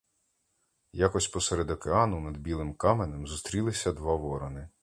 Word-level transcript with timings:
Якось 0.93 1.27
посеред 1.27 1.69
океану 1.71 2.19
над 2.19 2.37
білим 2.37 2.73
каменем 2.73 3.27
зустрілися 3.27 3.91
два 3.93 4.15
ворони. 4.15 4.69